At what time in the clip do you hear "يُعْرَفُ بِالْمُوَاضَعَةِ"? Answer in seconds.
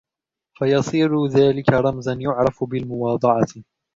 2.13-3.47